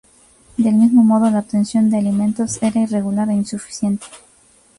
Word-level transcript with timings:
Del 0.57 0.73
mismo 0.73 1.03
modo 1.03 1.29
la 1.29 1.37
obtención 1.37 1.91
de 1.91 1.99
alimentos 1.99 2.57
era 2.63 2.79
irregular 2.81 3.29
e 3.29 3.35
insuficiente. 3.35 4.07